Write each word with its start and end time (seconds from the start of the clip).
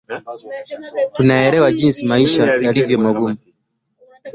tunaelewa 1.13 1.71
jinsi 1.71 2.05
maisha 2.05 2.43
yalivyo 2.63 2.99
magumu 2.99 3.35